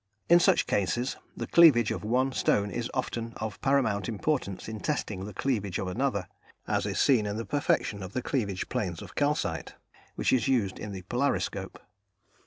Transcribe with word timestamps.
In 0.29 0.39
such 0.39 0.65
cases 0.65 1.17
the 1.37 1.45
cleavage 1.45 1.91
of 1.91 2.03
one 2.03 2.31
stone 2.31 2.71
is 2.71 2.89
often 2.91 3.33
of 3.37 3.61
paramount 3.61 4.09
importance 4.09 4.67
in 4.67 4.79
testing 4.79 5.25
the 5.25 5.31
cleavage 5.35 5.77
of 5.77 5.87
another, 5.87 6.27
as 6.67 6.87
is 6.87 6.99
seen 6.99 7.27
in 7.27 7.37
the 7.37 7.45
perfection 7.45 8.01
of 8.01 8.13
the 8.13 8.23
cleavage 8.23 8.67
planes 8.67 9.03
of 9.03 9.13
calcite, 9.13 9.75
which 10.15 10.33
is 10.33 10.47
used 10.47 10.79
in 10.79 10.91
the 10.91 11.03
polariscope. 11.03 11.77